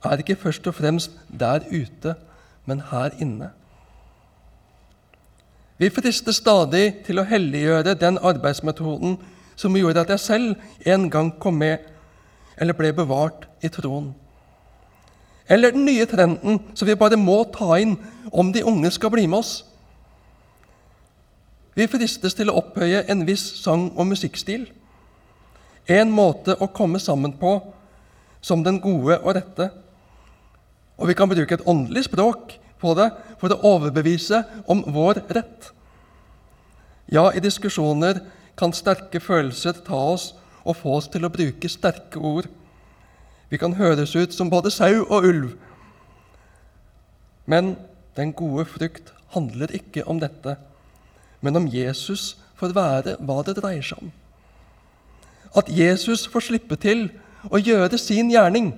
er 0.00 0.22
ikke 0.22 0.38
først 0.40 0.66
og 0.66 0.74
fremst 0.74 1.14
der 1.28 1.62
ute, 1.70 2.16
men 2.66 2.80
her 2.90 3.14
inne. 3.20 3.50
Vi 5.80 5.88
frister 5.92 6.34
stadig 6.36 7.04
til 7.06 7.20
å 7.20 7.26
helliggjøre 7.28 7.94
den 8.00 8.18
arbeidsmetoden 8.18 9.14
som 9.56 9.76
gjorde 9.76 10.02
at 10.02 10.10
jeg 10.12 10.24
selv 10.24 10.88
en 10.88 11.06
gang 11.12 11.30
kom 11.40 11.56
med 11.60 11.86
eller 12.60 12.76
ble 12.76 12.90
bevart 12.96 13.46
i 13.64 13.70
troen. 13.72 14.10
Eller 15.50 15.74
den 15.74 15.84
nye 15.84 16.06
trenden 16.06 16.60
som 16.78 16.86
vi 16.86 16.94
bare 16.98 17.18
må 17.18 17.42
ta 17.50 17.74
inn 17.82 17.96
om 18.30 18.52
de 18.54 18.62
unge 18.62 18.90
skal 18.94 19.10
bli 19.10 19.26
med 19.26 19.42
oss. 19.42 19.64
Vi 21.74 21.88
fristes 21.90 22.36
til 22.38 22.50
å 22.50 22.58
opphøye 22.60 23.02
en 23.10 23.24
viss 23.26 23.42
sang- 23.62 23.90
og 23.96 24.06
musikkstil. 24.10 24.68
En 25.90 26.10
måte 26.14 26.54
å 26.54 26.70
komme 26.70 27.00
sammen 27.02 27.34
på 27.38 27.56
som 28.40 28.62
den 28.62 28.78
gode 28.80 29.18
og 29.18 29.34
rette. 29.34 29.70
Og 31.00 31.08
vi 31.08 31.16
kan 31.18 31.30
bruke 31.30 31.56
et 31.56 31.66
åndelig 31.66 32.06
språk 32.06 32.54
på 32.80 32.94
det 32.94 33.10
for 33.40 33.52
å 33.52 33.60
overbevise 33.74 34.44
om 34.70 34.84
vår 34.86 35.22
rett. 35.34 35.70
Ja, 37.10 37.30
i 37.34 37.42
diskusjoner 37.42 38.20
kan 38.56 38.74
sterke 38.76 39.20
følelser 39.20 39.80
ta 39.86 39.98
oss 40.12 40.30
og 40.62 40.76
få 40.76 40.98
oss 41.00 41.08
til 41.10 41.24
å 41.26 41.32
bruke 41.32 41.68
sterke 41.72 42.20
ord. 42.20 42.46
Vi 43.50 43.58
kan 43.58 43.74
høres 43.74 44.14
ut 44.16 44.34
som 44.34 44.50
både 44.50 44.70
sau 44.70 45.02
og 45.08 45.24
ulv. 45.26 45.50
Men 47.46 47.76
den 48.16 48.32
gode 48.32 48.64
frukt 48.64 49.12
handler 49.34 49.72
ikke 49.74 50.06
om 50.08 50.20
dette, 50.20 50.56
men 51.40 51.56
om 51.56 51.66
Jesus 51.70 52.36
får 52.58 52.74
være 52.76 53.16
hva 53.18 53.40
det 53.46 53.56
dreier 53.58 53.82
seg 53.82 54.02
om. 54.02 54.12
At 55.56 55.70
Jesus 55.72 56.28
får 56.30 56.46
slippe 56.46 56.76
til 56.78 57.08
å 57.50 57.58
gjøre 57.58 57.98
sin 57.98 58.30
gjerning. 58.30 58.72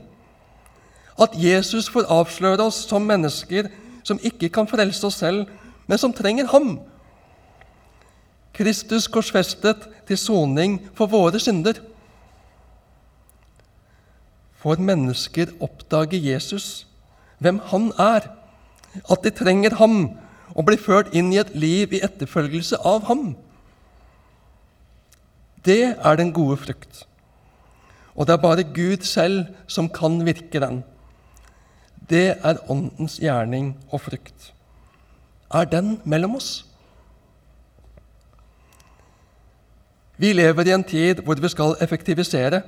At 1.20 1.34
Jesus 1.36 1.90
får 1.92 2.08
avsløre 2.08 2.64
oss 2.64 2.84
som 2.88 3.04
mennesker 3.04 3.68
som 4.02 4.20
ikke 4.22 4.48
kan 4.48 4.68
frelse 4.70 5.04
oss 5.06 5.20
selv, 5.20 5.46
men 5.86 5.98
som 5.98 6.14
trenger 6.14 6.48
ham. 6.52 6.78
Kristus 8.52 9.08
korsfestet 9.08 9.84
til 10.08 10.18
soning 10.18 10.78
for 10.96 11.10
våre 11.10 11.40
synder. 11.40 11.80
Får 14.62 14.78
mennesker 14.78 15.50
oppdage 15.60 16.20
Jesus, 16.22 16.86
hvem 17.42 17.58
han 17.72 17.90
er, 17.98 18.28
at 19.10 19.24
de 19.24 19.30
trenger 19.34 19.74
ham 19.80 19.96
og 20.54 20.66
blir 20.68 20.78
ført 20.78 21.10
inn 21.16 21.32
i 21.32 21.40
et 21.40 21.54
liv 21.56 21.94
i 21.96 22.02
etterfølgelse 22.04 22.78
av 22.86 23.08
ham. 23.08 23.32
Det 25.66 25.94
er 25.94 26.18
den 26.18 26.32
gode 26.34 26.58
frukt. 26.62 27.06
Og 28.14 28.26
det 28.26 28.34
er 28.34 28.42
bare 28.42 28.66
Gud 28.74 29.06
selv 29.08 29.46
som 29.66 29.88
kan 29.88 30.20
virke 30.26 30.60
den. 30.60 30.82
Det 32.10 32.36
er 32.42 32.60
Åndens 32.70 33.16
gjerning 33.22 33.72
og 33.90 34.04
frukt. 34.04 34.52
Er 35.54 35.64
den 35.64 35.96
mellom 36.04 36.36
oss? 36.36 36.66
Vi 40.16 40.32
lever 40.32 40.68
i 40.68 40.74
en 40.74 40.84
tid 40.84 41.24
hvor 41.24 41.40
vi 41.40 41.48
skal 41.48 41.76
effektivisere. 41.80 42.62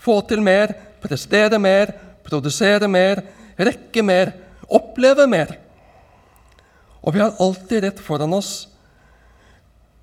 Få 0.00 0.20
til 0.28 0.42
mer, 0.44 0.72
prestere 1.02 1.58
mer, 1.60 1.92
produsere 2.24 2.88
mer, 2.88 3.22
rekke 3.60 4.04
mer, 4.04 4.32
oppleve 4.68 5.26
mer. 5.28 5.56
Og 7.00 7.14
vi 7.14 7.22
har 7.22 7.36
alltid 7.40 7.84
rett 7.84 8.02
foran 8.02 8.34
oss 8.36 8.68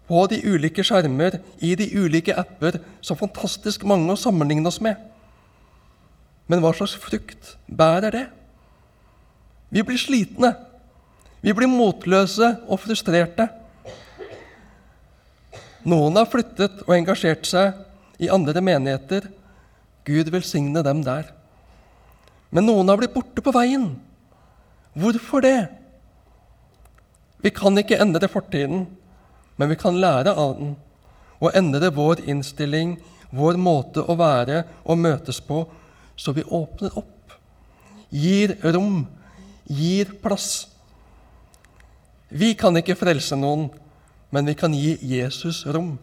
på 0.07 0.23
de 0.31 0.39
ulike 0.47 0.85
skjermer, 0.87 1.41
i 1.59 1.73
de 1.75 1.89
ulike 1.99 2.35
apper, 2.37 2.79
så 3.03 3.17
fantastisk 3.19 3.83
mange 3.83 4.13
å 4.13 4.19
sammenligne 4.19 4.69
oss 4.69 4.79
med. 4.83 4.95
Men 6.47 6.63
hva 6.63 6.71
slags 6.75 6.95
frukt 6.95 7.55
bærer 7.67 8.13
det? 8.15 8.25
Vi 9.69 9.83
blir 9.83 9.99
slitne. 9.99 10.53
Vi 11.43 11.53
blir 11.53 11.67
motløse 11.69 12.53
og 12.65 12.79
frustrerte. 12.79 13.49
Noen 15.87 16.15
har 16.19 16.29
flyttet 16.31 16.81
og 16.87 16.95
engasjert 16.95 17.45
seg 17.47 18.23
i 18.23 18.31
andre 18.31 18.63
menigheter. 18.63 19.27
Gud 20.07 20.31
velsigne 20.31 20.83
dem 20.85 21.03
der. 21.05 21.29
Men 22.49 22.67
noen 22.69 22.87
har 22.87 22.99
blitt 22.99 23.15
borte 23.15 23.43
på 23.43 23.53
veien. 23.55 23.89
Hvorfor 24.97 25.43
det? 25.43 25.67
Vi 27.43 27.51
kan 27.53 27.77
ikke 27.77 27.99
endre 28.01 28.29
fortiden, 28.31 28.87
men 29.57 29.69
vi 29.69 29.77
kan 29.79 29.99
lære 30.01 30.33
av 30.33 30.55
den 30.57 30.75
og 31.37 31.53
endre 31.53 31.91
vår 31.93 32.23
innstilling, 32.25 32.95
vår 33.29 33.59
måte 33.61 34.01
å 34.01 34.15
være 34.17 34.63
og 34.87 34.97
møtes 34.97 35.37
på, 35.43 35.65
så 36.17 36.33
vi 36.33 36.41
åpner 36.41 36.95
opp, 36.97 37.35
gir 38.09 38.55
rom, 38.73 39.03
gir 39.69 40.15
plass. 40.23 40.65
Vi 42.29 42.55
kan 42.57 42.75
ikke 42.79 42.97
frelse 42.97 43.37
noen, 43.37 43.67
men 44.33 44.49
vi 44.49 44.55
kan 44.57 44.73
gi 44.73 44.97
Jesus 44.97 45.61
rom. 45.69 45.93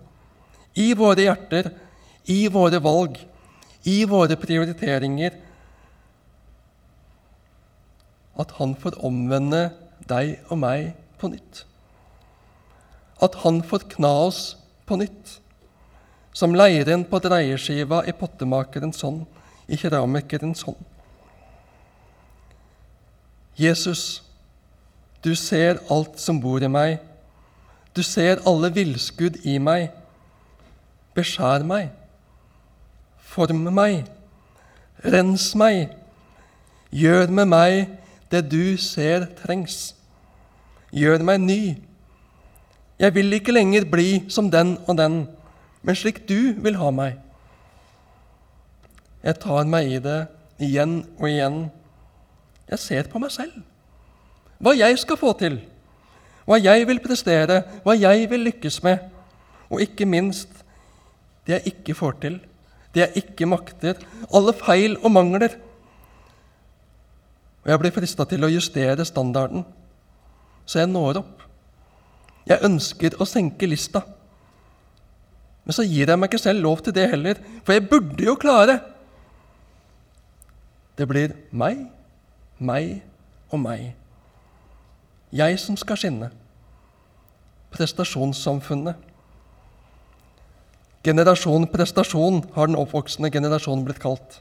I 0.78 0.92
våre 0.94 1.26
hjerter, 1.26 1.73
i 2.30 2.46
våre 2.49 2.78
valg, 2.82 3.18
i 3.85 4.05
våre 4.09 4.37
prioriteringer. 4.41 5.37
At 8.41 8.57
han 8.59 8.75
får 8.81 8.99
omvende 9.05 9.69
deg 10.09 10.38
og 10.49 10.59
meg 10.64 10.93
på 11.21 11.31
nytt. 11.33 11.64
at 13.23 13.35
han 13.45 13.62
får 13.62 13.87
kna 13.95 14.11
oss 14.26 14.41
på 14.85 14.99
nytt, 15.00 15.38
som 16.35 16.53
leiren 16.59 17.07
på 17.09 17.21
dreieskiva 17.23 18.03
i 18.05 18.12
pottemakerens 18.12 19.00
hånd, 19.07 19.23
i 19.71 19.79
keramikerens 19.81 20.64
hånd. 20.67 20.81
Jesus, 23.57 24.23
du 25.25 25.33
ser 25.38 25.79
alt 25.95 26.19
som 26.21 26.41
bor 26.43 26.62
i 26.62 26.69
meg. 26.69 26.99
Du 27.95 28.03
ser 28.03 28.43
alle 28.50 28.69
villskudd 28.75 29.38
i 29.47 29.57
meg. 29.62 29.93
Beskjær 31.14 31.62
meg. 31.64 31.93
Form 33.35 33.67
meg. 33.75 34.05
Rens 35.03 35.50
meg. 35.59 35.91
Gjør 36.95 37.33
med 37.35 37.50
meg 37.50 37.88
det 38.31 38.45
du 38.53 38.76
ser 38.79 39.26
trengs. 39.41 39.95
Gjør 40.95 41.25
meg 41.26 41.43
ny. 41.43 41.61
Jeg 43.03 43.14
vil 43.17 43.35
ikke 43.35 43.55
lenger 43.57 43.88
bli 43.91 44.23
som 44.31 44.50
den 44.50 44.76
og 44.87 44.95
den, 44.99 45.25
men 45.83 45.99
slik 45.99 46.23
du 46.29 46.55
vil 46.62 46.79
ha 46.79 46.93
meg. 46.95 47.19
Jeg 49.25 49.41
tar 49.43 49.67
meg 49.67 49.91
i 49.97 50.00
det 50.05 50.21
igjen 50.62 51.00
og 51.19 51.26
igjen. 51.26 51.59
Jeg 52.71 52.79
ser 52.79 53.11
på 53.11 53.19
meg 53.19 53.35
selv. 53.35 53.57
Hva 54.62 54.76
jeg 54.79 54.99
skal 55.00 55.19
få 55.19 55.35
til, 55.41 55.59
hva 56.47 56.61
jeg 56.61 56.87
vil 56.87 57.03
prestere, 57.03 57.64
hva 57.83 57.97
jeg 57.99 58.29
vil 58.31 58.47
lykkes 58.47 58.79
med, 58.87 59.03
og 59.67 59.83
ikke 59.83 60.07
minst 60.07 60.62
det 61.45 61.59
jeg 61.59 61.75
ikke 61.75 61.97
får 61.99 62.21
til, 62.23 62.38
det 62.94 63.02
jeg 63.02 63.24
ikke 63.24 63.48
makter, 63.50 63.98
alle 64.30 64.54
feil 64.56 64.96
og 65.02 65.10
mangler. 65.12 65.56
Og 67.64 67.72
jeg 67.72 67.80
blir 67.80 67.94
frista 67.96 68.26
til 68.28 68.44
å 68.44 68.52
justere 68.52 69.06
standarden, 69.08 69.64
så 70.64 70.82
jeg 70.82 70.92
når 70.92 71.22
opp. 71.24 71.44
Jeg 72.48 72.64
ønsker 72.64 73.16
å 73.18 73.26
senke 73.28 73.68
lista. 73.68 74.04
Men 75.64 75.76
så 75.76 75.84
gir 75.88 76.10
jeg 76.12 76.20
meg 76.20 76.28
ikke 76.28 76.42
selv 76.42 76.64
lov 76.64 76.82
til 76.84 76.94
det 76.96 77.08
heller, 77.10 77.40
for 77.64 77.72
jeg 77.76 77.88
burde 77.88 78.26
jo 78.26 78.36
klare. 78.40 78.78
Det 80.94 81.08
blir 81.08 81.32
meg, 81.50 81.86
meg 82.60 83.00
og 83.50 83.62
meg. 83.64 83.94
Jeg 85.34 85.56
som 85.58 85.78
skal 85.80 85.98
skinne. 85.98 86.28
Prestasjonssamfunnet. 87.74 89.13
Generasjon 91.04 91.66
prestasjon 91.68 92.38
har 92.54 92.70
den 92.70 92.78
oppvoksende 92.80 93.28
generasjonen 93.28 93.84
blitt 93.84 94.00
kalt. 94.00 94.38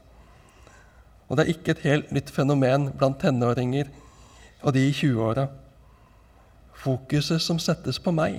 Og 1.28 1.36
det 1.36 1.44
er 1.44 1.52
ikke 1.52 1.74
et 1.74 1.82
helt 1.84 2.12
nytt 2.14 2.30
fenomen 2.32 2.86
blant 2.96 3.18
tenåringer 3.20 3.90
og 4.62 4.72
de 4.72 4.86
i 4.88 4.94
20-åra. 4.96 5.50
Fokuset 6.80 7.42
som 7.44 7.58
settes 7.60 7.98
på 8.00 8.14
meg. 8.16 8.38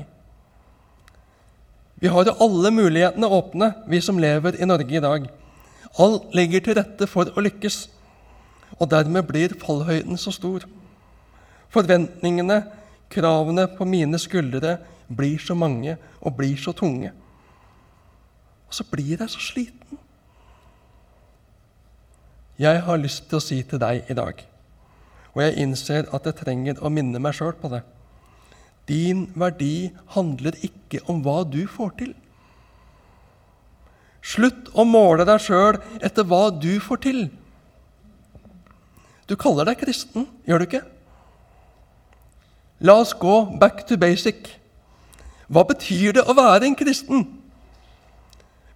Vi 2.02 2.10
har 2.10 2.26
jo 2.26 2.34
alle 2.42 2.72
mulighetene 2.74 3.30
åpne, 3.30 3.68
vi 3.88 4.00
som 4.02 4.18
lever 4.20 4.58
i 4.58 4.68
Norge 4.68 4.98
i 4.98 5.04
dag. 5.04 5.28
Alt 6.02 6.34
ligger 6.36 6.64
til 6.66 6.76
rette 6.80 7.08
for 7.08 7.30
å 7.30 7.44
lykkes, 7.46 7.78
og 8.80 8.90
dermed 8.92 9.28
blir 9.30 9.54
fallhøyden 9.62 10.18
så 10.20 10.34
stor. 10.34 10.66
Forventningene, 11.72 12.64
kravene 13.14 13.68
på 13.78 13.86
mine 13.88 14.18
skuldre 14.20 14.80
blir 15.14 15.38
så 15.40 15.54
mange 15.54 15.96
og 16.20 16.36
blir 16.42 16.58
så 16.60 16.74
tunge. 16.76 17.14
Så 18.76 18.84
blir 18.92 19.16
jeg 19.16 19.32
så 19.32 19.40
sliten. 19.40 20.00
Jeg 22.60 22.82
har 22.88 23.00
lyst 23.00 23.30
til 23.30 23.40
å 23.40 23.44
si 23.44 23.62
til 23.68 23.80
deg 23.80 24.10
i 24.12 24.16
dag, 24.16 24.40
og 25.34 25.42
jeg 25.44 25.58
innser 25.64 26.08
at 26.16 26.28
jeg 26.28 26.40
trenger 26.40 26.80
å 26.80 26.92
minne 26.92 27.20
meg 27.20 27.36
sjøl 27.36 27.56
på 27.60 27.72
det 27.74 27.82
Din 28.88 29.26
verdi 29.36 29.92
handler 30.16 30.56
ikke 30.64 31.02
om 31.12 31.24
hva 31.26 31.42
du 31.44 31.66
får 31.68 31.96
til. 32.00 32.12
Slutt 34.26 34.70
å 34.74 34.86
måle 34.88 35.26
deg 35.28 35.42
sjøl 35.42 35.80
etter 36.00 36.28
hva 36.28 36.48
du 36.54 36.80
får 36.80 37.02
til. 37.04 37.22
Du 39.28 39.36
kaller 39.36 39.68
deg 39.72 39.80
kristen, 39.82 40.28
gjør 40.46 40.62
du 40.62 40.68
ikke? 40.68 40.84
La 42.86 43.00
oss 43.02 43.16
gå 43.18 43.40
back 43.60 43.84
to 43.90 43.98
basic. 43.98 44.52
Hva 45.48 45.66
betyr 45.68 46.20
det 46.20 46.28
å 46.28 46.38
være 46.38 46.70
en 46.70 46.78
kristen? 46.78 47.26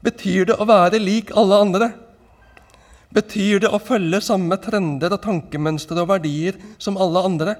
Betyr 0.06 0.48
det 0.48 0.56
å 0.60 0.68
være 0.70 1.00
lik 1.02 1.34
alle 1.38 1.60
andre? 1.60 1.90
Betyr 3.16 3.64
det 3.64 3.72
å 3.74 3.82
følge 3.82 4.22
samme 4.22 4.56
trender 4.62 5.16
og 5.16 5.24
tankemønstre 5.24 6.04
og 6.04 6.12
verdier 6.12 6.60
som 6.78 6.98
alle 7.02 7.24
andre? 7.26 7.56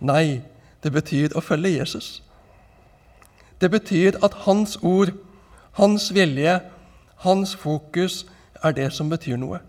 Nei, 0.00 0.42
det 0.84 0.92
betyr 0.92 1.34
å 1.36 1.42
følge 1.44 1.72
Jesus. 1.78 2.20
Det 3.60 3.70
betyr 3.72 4.20
at 4.24 4.44
hans 4.46 4.76
ord, 4.82 5.12
hans 5.76 6.10
vilje, 6.14 6.60
hans 7.24 7.54
fokus 7.56 8.22
er 8.64 8.76
det 8.76 8.90
som 8.96 9.10
betyr 9.10 9.40
noe. 9.40 9.60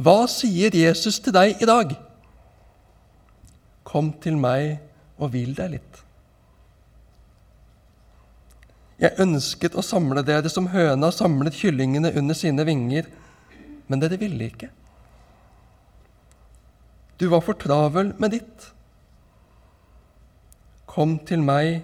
Hva 0.00 0.24
sier 0.30 0.72
Jesus 0.76 1.18
til 1.20 1.34
deg 1.36 1.60
i 1.60 1.68
dag? 1.68 1.92
Kom 3.84 4.12
til 4.22 4.38
meg 4.40 4.78
og 5.18 5.34
hvil 5.34 5.52
deg 5.56 5.74
litt. 5.76 6.04
Jeg 9.00 9.16
ønsket 9.22 9.76
å 9.80 9.84
samle 9.84 10.20
dere 10.26 10.50
som 10.52 10.68
høna 10.74 11.08
samlet 11.14 11.56
kyllingene 11.56 12.12
under 12.20 12.36
sine 12.36 12.66
vinger, 12.68 13.06
men 13.88 14.02
dere 14.02 14.18
ville 14.20 14.50
ikke. 14.50 14.68
Du 17.20 17.26
var 17.32 17.40
for 17.44 17.56
travel 17.56 18.12
med 18.20 18.34
ditt. 18.36 18.66
Kom 20.88 21.16
til 21.24 21.40
meg, 21.44 21.80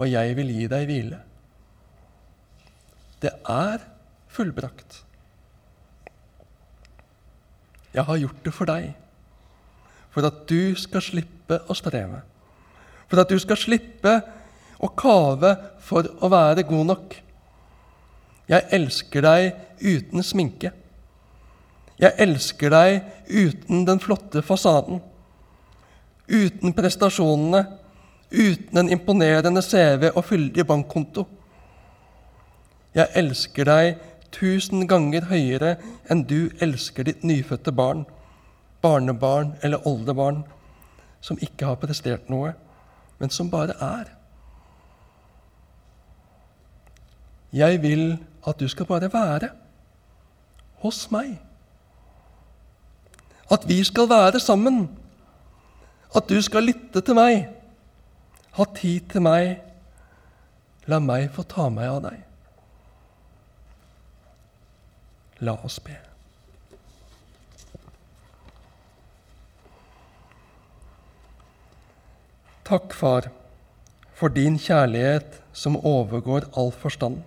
og 0.00 0.08
jeg 0.08 0.36
vil 0.38 0.52
gi 0.52 0.68
deg 0.70 0.86
hvile. 0.88 1.18
Det 3.20 3.32
er 3.48 3.84
fullbrakt. 4.32 5.02
Jeg 7.94 8.04
har 8.08 8.20
gjort 8.20 8.40
det 8.44 8.52
for 8.52 8.68
deg, 8.68 8.94
for 10.14 10.26
at 10.26 10.40
du 10.48 10.72
skal 10.78 11.04
slippe 11.04 11.60
å 11.68 11.76
streve, 11.78 12.22
for 13.10 13.20
at 13.20 13.30
du 13.30 13.36
skal 13.38 13.60
slippe 13.60 14.14
og 14.84 14.92
kave 15.00 15.54
for 15.80 16.06
å 16.20 16.30
være 16.32 16.66
god 16.68 16.88
nok. 16.92 17.14
Jeg 18.50 18.68
elsker 18.76 19.24
deg 19.24 19.54
uten 19.80 20.24
sminke. 20.24 20.72
Jeg 22.00 22.12
elsker 22.20 22.72
deg 22.74 23.04
uten 23.30 23.84
den 23.88 24.02
flotte 24.02 24.42
fasaden. 24.44 25.00
Uten 26.28 26.74
prestasjonene, 26.76 27.62
uten 28.34 28.80
en 28.80 28.90
imponerende 28.92 29.62
CV 29.64 30.10
og 30.10 30.24
fyldig 30.26 30.66
bankkonto. 30.68 31.24
Jeg 32.94 33.10
elsker 33.20 33.68
deg 33.68 34.02
tusen 34.34 34.84
ganger 34.90 35.28
høyere 35.30 35.76
enn 36.10 36.24
du 36.28 36.50
elsker 36.64 37.06
ditt 37.06 37.24
nyfødte 37.26 37.72
barn, 37.72 38.04
barnebarn 38.82 39.54
eller 39.62 39.86
oldebarn, 39.88 40.42
som 41.24 41.40
ikke 41.40 41.70
har 41.70 41.80
prestert 41.80 42.28
noe, 42.28 42.52
men 43.20 43.32
som 43.32 43.48
bare 43.52 43.78
er. 43.80 44.10
Jeg 47.54 47.82
vil 47.82 48.16
at 48.46 48.60
du 48.60 48.66
skal 48.68 48.86
bare 48.86 49.12
være 49.12 49.48
hos 50.82 51.06
meg. 51.14 51.36
At 53.50 53.68
vi 53.68 53.78
skal 53.84 54.08
være 54.10 54.40
sammen. 54.40 54.88
At 56.16 56.28
du 56.28 56.40
skal 56.42 56.66
lytte 56.66 57.00
til 57.00 57.14
meg. 57.14 57.46
Ha 58.58 58.64
tid 58.74 59.06
til 59.12 59.22
meg. 59.22 59.60
La 60.90 60.98
meg 60.98 61.30
få 61.32 61.44
ta 61.48 61.68
meg 61.70 61.88
av 61.88 62.00
deg. 62.08 62.18
La 65.46 65.54
oss 65.64 65.78
be. 65.84 65.94
Takk, 72.64 72.94
Far, 72.96 73.28
for 74.16 74.32
din 74.32 74.58
kjærlighet 74.58 75.38
som 75.52 75.76
overgår 75.76 76.48
all 76.56 76.72
forstand. 76.72 77.20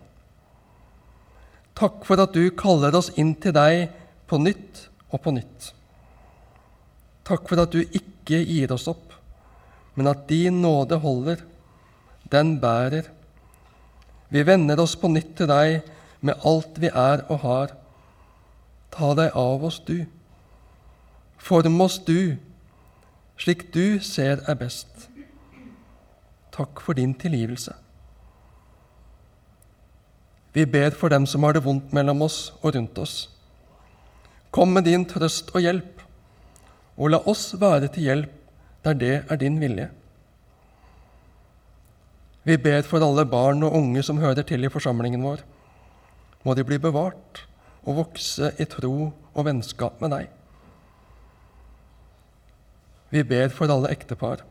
Takk 1.77 2.05
for 2.07 2.17
at 2.23 2.33
du 2.33 2.49
kaller 2.57 2.95
oss 2.97 3.11
inn 3.21 3.35
til 3.37 3.53
deg 3.53 3.91
på 4.25 4.39
nytt 4.41 4.87
og 5.11 5.21
på 5.21 5.33
nytt. 5.35 5.71
Takk 7.27 7.45
for 7.49 7.61
at 7.61 7.75
du 7.75 7.83
ikke 7.83 8.39
gir 8.41 8.73
oss 8.73 8.87
opp, 8.89 9.13
men 9.93 10.09
at 10.09 10.25
din 10.29 10.61
nåde 10.63 10.97
holder, 11.03 11.43
den 12.33 12.57
bærer. 12.63 13.11
Vi 14.33 14.43
vender 14.47 14.81
oss 14.81 14.97
på 14.97 15.11
nytt 15.11 15.35
til 15.37 15.51
deg 15.51 15.85
med 16.25 16.41
alt 16.49 16.81
vi 16.81 16.89
er 16.89 17.27
og 17.29 17.43
har. 17.45 17.73
Ta 18.91 19.13
deg 19.19 19.37
av 19.37 19.69
oss, 19.69 19.77
du. 19.79 20.07
Form 21.37 21.81
oss, 21.85 21.99
du, 22.01 22.37
slik 23.37 23.67
du 23.73 23.99
ser 24.01 24.41
er 24.49 24.57
best. 24.57 25.11
Takk 26.57 26.81
for 26.81 26.97
din 26.97 27.13
tilgivelse. 27.13 27.75
Vi 30.53 30.65
ber 30.65 30.95
for 30.95 31.09
dem 31.09 31.25
som 31.25 31.43
har 31.43 31.53
det 31.53 31.65
vondt 31.65 31.93
mellom 31.93 32.23
oss 32.25 32.51
og 32.61 32.75
rundt 32.75 32.97
oss. 32.97 33.15
Kom 34.51 34.73
med 34.73 34.87
din 34.87 35.05
trøst 35.05 35.51
og 35.53 35.61
hjelp, 35.61 36.01
og 36.97 37.11
la 37.13 37.21
oss 37.29 37.51
være 37.59 37.91
til 37.93 38.09
hjelp 38.09 38.33
der 38.85 38.97
det 38.97 39.15
er 39.27 39.39
din 39.41 39.59
vilje. 39.59 39.89
Vi 42.47 42.55
ber 42.57 42.85
for 42.87 43.03
alle 43.03 43.25
barn 43.27 43.63
og 43.67 43.75
unge 43.75 44.01
som 44.03 44.21
hører 44.23 44.45
til 44.47 44.63
i 44.63 44.71
forsamlingen 44.71 45.23
vår. 45.25 45.43
Må 46.45 46.55
de 46.55 46.63
bli 46.63 46.79
bevart 46.79 47.43
og 47.83 47.97
vokse 47.99 48.53
i 48.55 48.67
tro 48.71 49.11
og 49.11 49.45
vennskap 49.45 49.99
med 50.01 50.13
deg. 50.15 50.29
Vi 53.11 53.23
ber 53.23 53.51
for 53.51 53.71
alle 53.71 53.91
ektepar. 53.91 54.45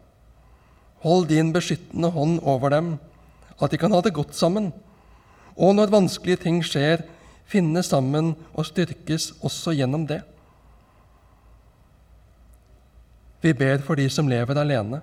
Hold 1.04 1.28
din 1.28 1.52
beskyttende 1.52 2.10
hånd 2.12 2.38
over 2.42 2.72
dem, 2.72 2.96
at 3.60 3.72
de 3.72 3.80
kan 3.80 3.92
ha 3.92 4.00
det 4.04 4.14
godt 4.16 4.36
sammen, 4.36 4.72
og 5.56 5.76
når 5.76 5.92
vanskelige 5.92 6.42
ting 6.44 6.60
skjer, 6.64 7.02
finne 7.48 7.82
sammen 7.86 8.34
og 8.52 8.66
styrkes 8.68 9.32
også 9.44 9.72
gjennom 9.78 10.04
det. 10.08 10.20
Vi 13.40 13.52
ber 13.54 13.78
for 13.84 13.96
de 13.96 14.08
som 14.10 14.28
lever 14.28 14.58
alene. 14.58 15.00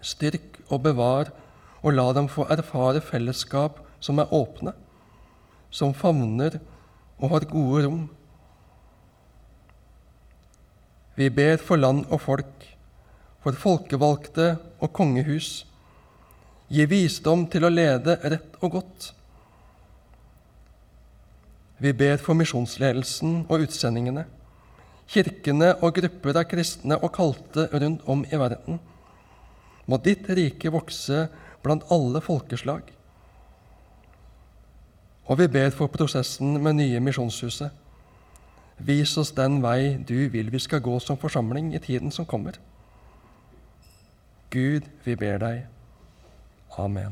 Styrk 0.00 0.58
og 0.70 0.82
bevar, 0.86 1.30
og 1.82 1.94
la 1.96 2.06
dem 2.16 2.28
få 2.28 2.46
erfare 2.52 3.00
fellesskap 3.04 3.78
som 4.00 4.20
er 4.20 4.32
åpne, 4.36 4.72
som 5.70 5.94
favner 5.96 6.58
og 7.20 7.30
har 7.34 7.46
gode 7.48 7.84
rom. 7.86 8.02
Vi 11.16 11.28
ber 11.28 11.60
for 11.60 11.80
land 11.80 12.06
og 12.08 12.20
folk, 12.24 12.66
for 13.44 13.56
folkevalgte 13.56 14.54
og 14.80 14.92
kongehus. 14.96 15.66
Gi 16.70 16.86
visdom 16.88 17.46
til 17.50 17.66
å 17.66 17.72
lede 17.72 18.16
rett 18.22 18.60
og 18.60 18.78
godt. 18.78 19.10
Vi 21.80 21.92
ber 21.96 22.20
for 22.20 22.36
misjonsledelsen 22.36 23.46
og 23.48 23.64
utsendingene, 23.64 24.26
kirkene 25.08 25.72
og 25.80 25.94
grupper 25.96 26.36
av 26.36 26.44
kristne 26.50 26.98
og 27.00 27.14
kalte 27.16 27.70
rundt 27.72 28.04
om 28.04 28.24
i 28.28 28.40
verden. 28.40 28.78
Må 29.88 29.96
ditt 30.04 30.28
rike 30.28 30.70
vokse 30.70 31.24
blant 31.64 31.88
alle 31.90 32.20
folkeslag. 32.20 32.84
Og 35.24 35.38
vi 35.38 35.48
ber 35.48 35.72
for 35.72 35.88
prosessen 35.88 36.58
med 36.62 36.76
nye 36.76 37.00
Misjonshuset. 37.00 37.70
Vis 38.78 39.16
oss 39.20 39.32
den 39.36 39.60
vei 39.62 39.96
du 40.08 40.28
vil 40.32 40.52
vi 40.52 40.60
skal 40.60 40.84
gå 40.84 40.98
som 41.00 41.16
forsamling 41.16 41.72
i 41.74 41.80
tiden 41.80 42.12
som 42.12 42.26
kommer. 42.26 42.60
Gud, 44.50 44.84
vi 45.04 45.16
ber 45.16 45.38
deg. 45.38 45.64
Amen. 46.76 47.08